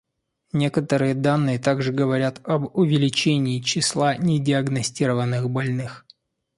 [0.51, 6.07] Некоторые данные также говорят об увеличении числа недиагностированных больных.